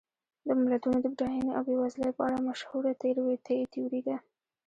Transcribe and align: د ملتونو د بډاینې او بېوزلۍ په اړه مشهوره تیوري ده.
د 0.47 0.47
ملتونو 0.61 0.97
د 1.01 1.05
بډاینې 1.15 1.49
او 1.57 1.61
بېوزلۍ 1.67 2.11
په 2.17 2.21
اړه 2.27 2.37
مشهوره 2.47 2.91
تیوري 3.69 4.01
ده. 4.07 4.17